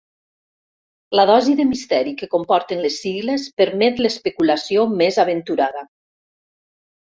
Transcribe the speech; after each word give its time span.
La 1.19 1.25
dosi 1.29 1.53
de 1.59 1.67
misteri 1.73 2.15
que 2.23 2.29
comporten 2.33 2.81
les 2.87 2.97
sigles 3.03 3.47
permet 3.63 4.03
l'especulació 4.05 4.89
més 4.99 5.23
aventurada. 5.29 5.89